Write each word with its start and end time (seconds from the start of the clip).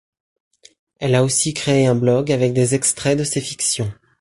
Elle 0.99 1.13
a 1.13 1.23
aussi 1.23 1.53
créé 1.53 1.85
un 1.85 1.93
blog 1.93 2.31
avec 2.31 2.53
des 2.53 2.73
extraits 2.73 3.19
de 3.19 3.23
ses 3.23 3.39
fictions. 3.39 3.93